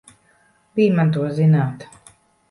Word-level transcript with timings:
Bij 0.79 0.87
man 0.95 1.11
to 1.15 1.21
zināt! 1.39 1.81